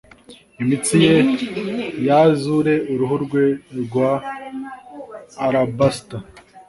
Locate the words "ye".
1.05-1.15